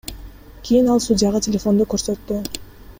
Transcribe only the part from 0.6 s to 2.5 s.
Кийин ал судьяга телефонду көрсөттү.